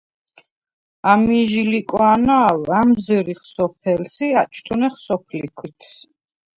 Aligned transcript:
ამი̄ 1.11 1.45
ჟი 1.51 1.63
ლიკვა̄ნა̄ლვ 1.71 2.67
ა̈მზჷრიხ 2.79 3.41
სოფელს 3.53 4.15
ი 4.25 4.27
აჭთუნეხ 4.41 4.95
სოფლი 5.05 5.47
ქვითს. 5.57 5.91